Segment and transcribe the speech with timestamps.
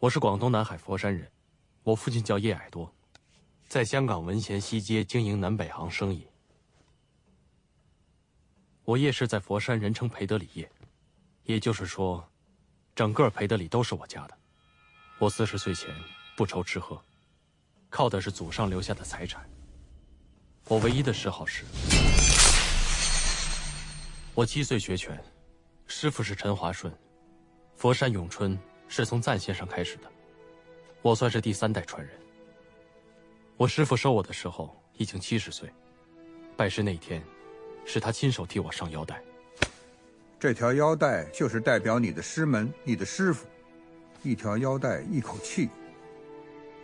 [0.00, 1.28] 我是广东南海佛山人，
[1.82, 2.88] 我父亲叫叶矮多，
[3.66, 6.24] 在香港文贤西街经营南北行生意。
[8.84, 10.70] 我叶氏在佛山人称培德里叶，
[11.42, 12.24] 也就是说，
[12.94, 14.38] 整个培德里都是我家的。
[15.18, 15.92] 我四十岁前
[16.36, 17.02] 不愁吃喝，
[17.90, 19.50] 靠的是祖上留下的财产。
[20.68, 21.64] 我唯一的嗜好是，
[24.32, 25.20] 我七岁学拳，
[25.88, 26.96] 师傅是陈华顺，
[27.74, 28.56] 佛山咏春。
[28.88, 30.10] 是从赞先生开始的，
[31.02, 32.12] 我算是第三代传人。
[33.56, 35.68] 我师傅收我的时候已经七十岁，
[36.56, 37.22] 拜师那天，
[37.84, 39.22] 是他亲手替我上腰带。
[40.40, 43.46] 这条腰带就是代表你的师门，你的师傅。
[44.24, 45.68] 一条腰带一口气，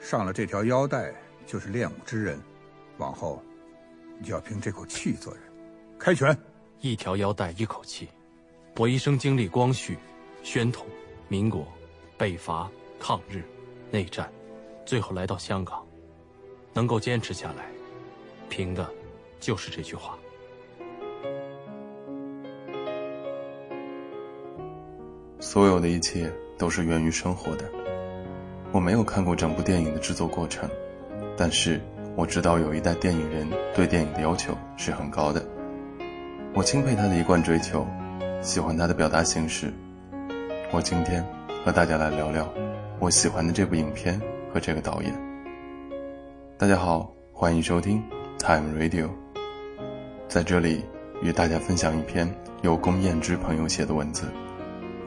[0.00, 1.14] 上了这条腰带
[1.46, 2.38] 就是练武之人，
[2.98, 3.42] 往后，
[4.18, 5.42] 你就要凭这口气做人。
[5.98, 6.36] 开拳！
[6.80, 8.08] 一条腰带一口气，
[8.76, 9.96] 我一生经历光绪、
[10.42, 10.86] 宣统、
[11.28, 11.66] 民国。
[12.22, 13.42] 北伐、抗日、
[13.90, 14.30] 内战，
[14.86, 15.84] 最后来到香港，
[16.72, 17.64] 能够坚持下来，
[18.48, 18.88] 凭的，
[19.40, 20.16] 就是这句话。
[25.40, 27.68] 所有的一切都是源于生活的。
[28.70, 30.70] 我没有看过整部电影的制作过程，
[31.36, 31.80] 但是
[32.14, 35.44] 我知道有一代电影人对电影的要求是很高的。
[36.54, 37.84] 我钦佩他的一贯追求，
[38.40, 39.74] 喜欢他的表达形式。
[40.70, 41.41] 我今天。
[41.64, 42.52] 和大家来聊聊
[42.98, 44.20] 我喜欢的这部影片
[44.52, 45.14] 和这个导演。
[46.58, 48.02] 大家好，欢迎收听
[48.36, 49.08] Time Radio，
[50.26, 50.84] 在这里
[51.22, 52.28] 与大家分享一篇
[52.62, 54.26] 由龚燕之朋友写的文字，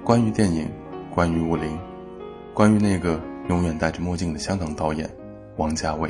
[0.02, 0.72] 关于电影，
[1.14, 1.78] 关于武林，
[2.53, 5.09] 关于那个永远戴着墨镜的香港导演
[5.58, 6.09] 王家卫。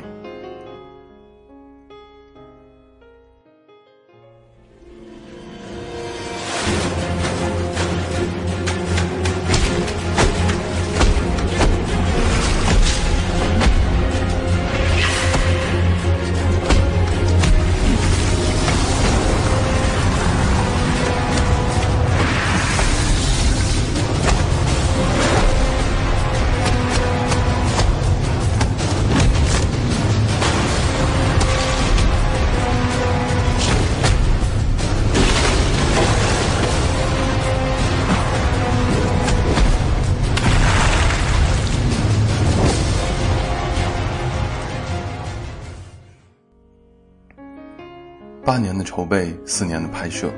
[48.56, 50.32] 八年的筹备，四年的拍摄，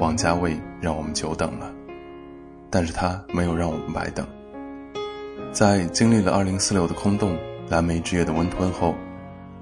[0.00, 1.72] 王家卫让我们久等了，
[2.68, 4.26] 但是他没有让我们白等。
[5.52, 7.38] 在经历了二零四六的空洞、
[7.68, 8.92] 蓝莓之夜的温吞后，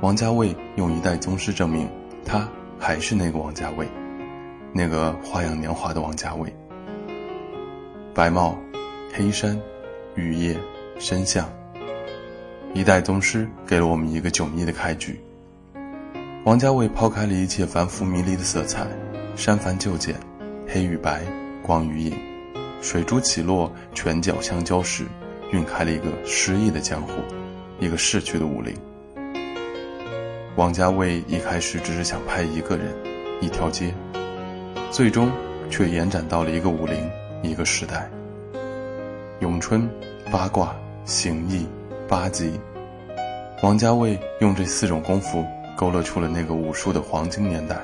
[0.00, 1.86] 王家卫用一代宗师证明，
[2.24, 2.48] 他
[2.78, 3.86] 还是那个王家卫，
[4.72, 6.50] 那个花样年华的王家卫。
[8.14, 8.56] 白帽、
[9.12, 9.60] 黑山、
[10.14, 10.58] 雨夜、
[10.98, 11.46] 深巷，
[12.72, 15.22] 一代宗师给了我们一个迥异的开局。
[16.44, 18.84] 王家卫抛开了一切繁复迷离的色彩，
[19.36, 20.16] 删繁就简，
[20.66, 21.22] 黑与白，
[21.62, 22.18] 光与影，
[22.80, 25.04] 水珠起落，拳脚相交时，
[25.52, 27.12] 晕开了一个失意的江湖，
[27.78, 28.74] 一个逝去的武林。
[30.56, 32.92] 王家卫一开始只是想拍一个人，
[33.40, 33.94] 一条街，
[34.90, 35.30] 最终
[35.70, 37.08] 却延展到了一个武林，
[37.40, 38.10] 一个时代。
[39.38, 39.88] 咏春、
[40.28, 40.74] 八卦、
[41.04, 41.64] 形意、
[42.08, 42.58] 八极，
[43.62, 45.44] 王家卫用这四种功夫。
[45.76, 47.78] 勾勒出了那个武术的黄金年代，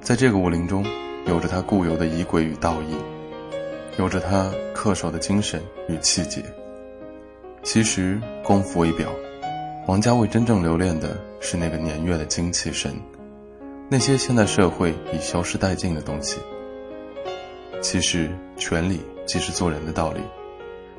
[0.00, 0.84] 在这个武林中，
[1.26, 2.94] 有着他固有的仪轨与道义，
[3.98, 6.42] 有着他恪守的精神与气节。
[7.62, 9.10] 其实功夫为表，
[9.88, 12.94] 王家卫真正留恋的是那个年月的精气神，
[13.88, 16.38] 那些现代社会已消失殆尽的东西。
[17.80, 20.20] 其实权力即是做人的道理，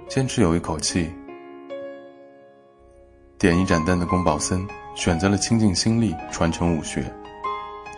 [0.10, 1.10] 坚持有一口气。
[3.38, 4.68] 点一盏灯的宫保森。
[4.98, 7.06] 选择了倾尽心力传承武学，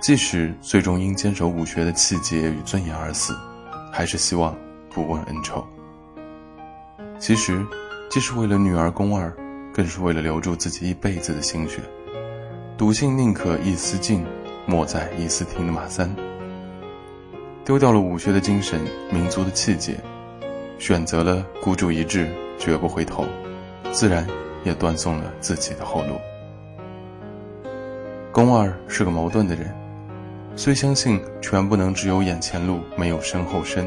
[0.01, 3.33] 即使最终因坚守武学的气节与尊严而死，
[3.89, 4.53] 还是希望
[4.93, 5.65] 不问恩仇。
[7.17, 7.65] 其实，
[8.11, 9.33] 既是为了女儿宫二，
[9.73, 11.79] 更是为了留住自己一辈子的心血。
[12.77, 14.25] 笃信宁可一丝尽，
[14.65, 16.13] 莫在一丝停的马三，
[17.63, 18.77] 丢掉了武学的精神、
[19.09, 19.97] 民族的气节，
[20.77, 23.25] 选择了孤注一掷，绝不回头，
[23.93, 24.27] 自然
[24.65, 26.19] 也断送了自己的后路。
[28.39, 29.69] 宫二是个矛盾的人，
[30.55, 33.85] 虽相信全不能只有眼前路，没有身后身，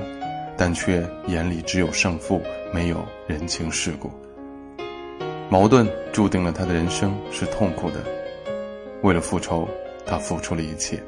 [0.59, 2.39] 但却眼里只有胜负，
[2.71, 4.11] 没有人情世故。
[5.49, 8.05] 矛盾注定了他的人生是痛苦的。
[9.03, 9.67] 为了复仇，
[10.05, 10.99] 他付出了一切；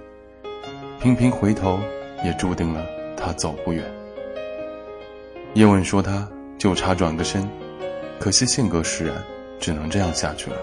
[0.98, 1.78] 频频回头，
[2.24, 2.82] 也注定了
[3.14, 3.84] 他走不远。
[5.52, 6.26] 叶问说他
[6.56, 7.46] 就差转个身，
[8.18, 9.22] 可惜性格使然，
[9.60, 10.56] 只能这样下去了。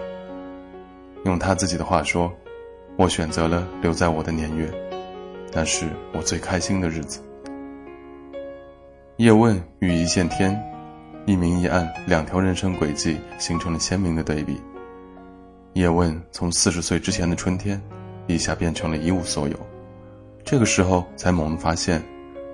[1.26, 2.34] 用他自己的话说
[3.02, 4.72] ：“我选择了留在我的年月，
[5.52, 7.20] 那是我最开心的日子。”
[9.18, 10.56] 叶问与一线天，
[11.26, 14.62] 一明一暗两条人生轨迹形成了鲜明的对比。
[15.74, 17.82] 叶问从四十岁之前的春天，
[18.28, 19.56] 一下变成了一无所有，
[20.44, 22.04] 这个时候才猛地发现，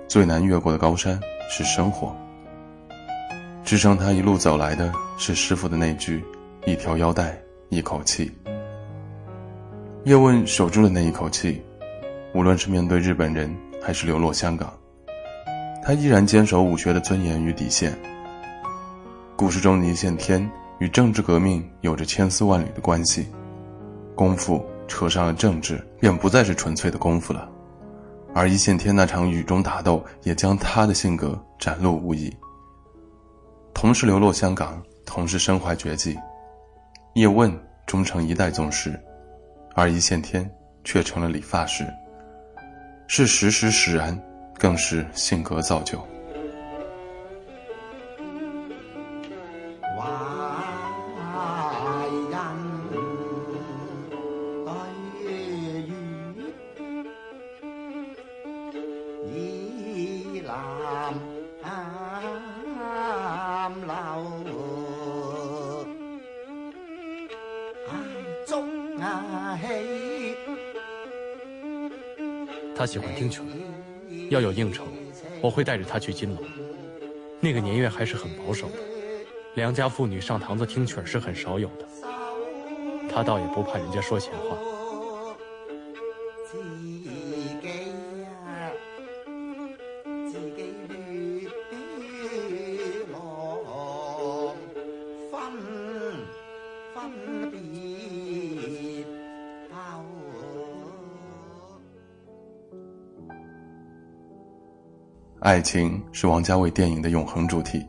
[0.08, 2.16] 最难越过的高山是生活。
[3.66, 6.24] 支撑他一路走来的是师傅的那句
[6.64, 8.32] ：“一条腰带，一口气。”
[10.08, 11.62] 叶问守住了那一口气，
[12.32, 14.72] 无论是面对日本人，还是流落香港。
[15.84, 17.92] 他依然坚守武学的尊严与底线。
[19.36, 23.26] 故事中的一线天与政治革命有着千丝万缕的关系，
[24.14, 27.46] 功夫扯上了政治，便不再是纯粹的功夫了。
[28.34, 32.34] 而一线天那场雨中打斗，也将他的性格展露无遗。
[33.74, 36.18] 同是流落香港，同是身怀绝技，
[37.12, 37.52] 叶问
[37.84, 38.98] 终成一代宗师，
[39.78, 40.50] 而一线天
[40.82, 41.86] 却成了理发师。
[43.06, 44.20] 是时时使然。
[44.58, 46.04] 更是性格造就。
[72.76, 73.40] 他喜欢听曲。
[74.30, 74.84] 要有应酬，
[75.40, 76.42] 我会带着他去金楼。
[77.40, 78.74] 那个年月还是很保守的，
[79.54, 81.86] 良家妇女上堂子听曲是很少有的。
[83.10, 84.56] 他倒也不怕人家说闲话。
[105.48, 107.82] 爱情是王家卫电影的永恒主题，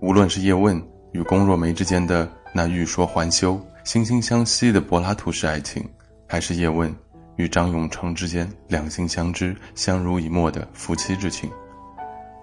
[0.00, 0.76] 无论是叶问
[1.12, 5.88] 与龚若梅之间的那欲说还休、惺惺相惜的柏拉图式爱情，
[6.26, 6.92] 还是叶问
[7.36, 11.48] 与张永成之间两心相知、相濡以沫的夫妻之情，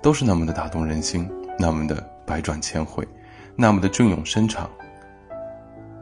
[0.02, 1.30] 都是那么的打动人心，
[1.60, 3.06] 那么的百转千回，
[3.54, 4.70] 那么的隽永深长。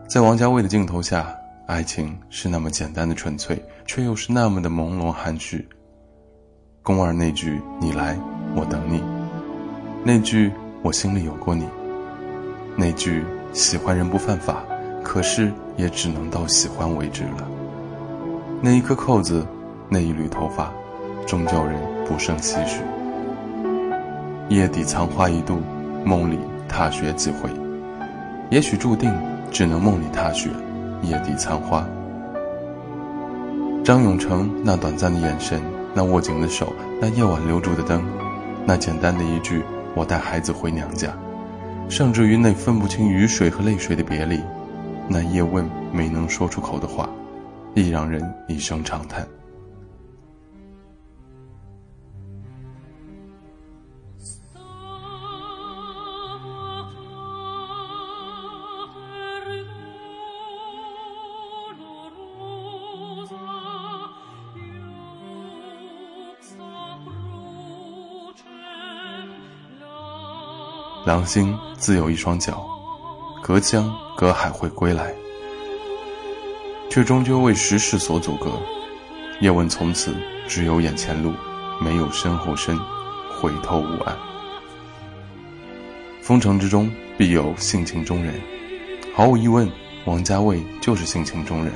[0.07, 5.67] 在王家卫的镜头下，爱情是那么简单的纯粹，却又是那么的朦胧含蓄。
[6.83, 8.19] 宫二那句“你来，
[8.57, 9.01] 我等你”，
[10.03, 10.51] 那句
[10.83, 11.65] “我心里有过你”，
[12.75, 14.61] 那句“喜欢人不犯法”，
[15.01, 17.47] 可是也只能到喜欢为止了。
[18.61, 19.47] 那一颗扣子，
[19.87, 20.73] 那一缕头发，
[21.25, 22.81] 终叫人不胜唏嘘。
[24.49, 25.61] 夜底藏花一度，
[26.03, 26.37] 梦里
[26.67, 27.49] 踏雪几回，
[28.49, 29.09] 也许注定
[29.49, 30.49] 只能梦里踏雪，
[31.01, 31.87] 夜底藏花。
[33.85, 35.61] 张永成那短暂的眼神。
[35.93, 38.03] 那握紧的手，那夜晚留住的灯，
[38.65, 39.63] 那简单的一句
[39.95, 41.15] “我带孩子回娘家”，
[41.87, 44.41] 甚至于那分不清雨水和泪水的别离，
[45.07, 47.07] 那叶问没能说出口的话，
[47.75, 49.27] 亦让人一声长叹。
[71.05, 72.65] 狼星自有一双脚，
[73.41, 75.13] 隔江隔海会归来，
[76.89, 78.53] 却终究为时势所阻隔。
[79.41, 80.15] 叶问从此
[80.47, 81.33] 只有眼前路，
[81.81, 82.79] 没有身后身，
[83.37, 84.15] 回头无岸。
[86.21, 88.39] 封城之中必有性情中人，
[89.13, 89.69] 毫无疑问，
[90.05, 91.73] 王家卫就是性情中人。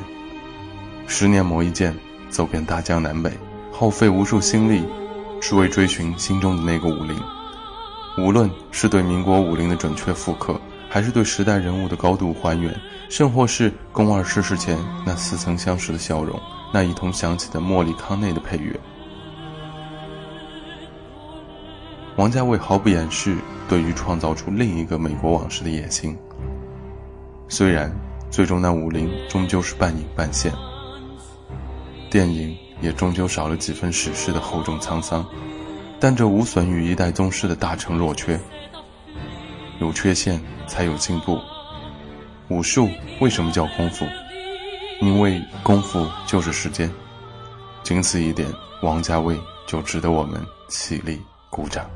[1.05, 1.93] 十年磨一剑，
[2.29, 3.29] 走遍大江南北，
[3.74, 4.86] 耗费无数心力，
[5.41, 7.19] 只为追寻心中的那个武林。
[8.17, 10.59] 无论是对民国武林的准确复刻，
[10.89, 12.75] 还是对时代人物的高度还原，
[13.09, 16.39] 甚或是宫二逝世前那似曾相识的笑容，
[16.74, 18.77] 那一同响起的莫里康内的配乐，
[22.15, 23.38] 王家卫毫不掩饰
[23.69, 26.17] 对于创造出另一个美国往事的野心。
[27.47, 27.95] 虽然
[28.31, 30.51] 最终那武林终究是半隐半现，
[32.09, 35.24] 电影也终究少了几分史诗的厚重沧桑。
[36.00, 38.39] 但这无损于一代宗师的大成若缺。
[39.80, 41.39] 有缺陷才有进步。
[42.50, 42.89] 武术
[43.20, 44.06] 为什么叫功夫？
[45.01, 46.89] 因为功夫就是时间。
[47.84, 48.51] 仅此一点，
[48.82, 51.89] 王家卫就值得我们起立鼓掌。